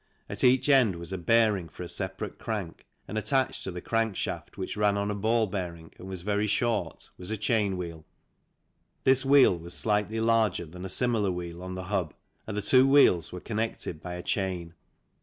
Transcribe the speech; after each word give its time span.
At 0.27 0.43
each 0.43 0.67
end 0.67 0.95
was 0.95 1.13
a 1.13 1.17
bearing 1.19 1.69
for 1.69 1.83
a 1.83 1.87
separate 1.87 2.39
crank, 2.39 2.87
and 3.07 3.19
attached 3.19 3.63
to 3.65 3.71
the 3.71 3.81
crank 3.81 4.15
shaft, 4.15 4.57
which 4.57 4.75
ran 4.75 4.97
on 4.97 5.11
a 5.11 5.13
ball 5.13 5.45
bearing 5.45 5.93
and 5.99 6.07
was 6.07 6.23
very 6.23 6.47
short, 6.47 7.11
was 7.19 7.29
a 7.29 7.37
chain 7.37 7.77
wheel. 7.77 8.03
This 9.03 9.23
wheel 9.23 9.55
was 9.55 9.75
slightly 9.75 10.19
larger 10.19 10.65
than 10.65 10.85
a 10.85 10.89
similar 10.89 11.29
wheel 11.31 11.61
on 11.61 11.75
the 11.75 11.83
hub 11.83 12.15
and 12.47 12.57
the 12.57 12.63
two 12.63 12.87
wheels 12.87 13.31
were 13.31 13.39
connected 13.41 14.01
by 14.01 14.15
a 14.15 14.23
chain. 14.23 14.73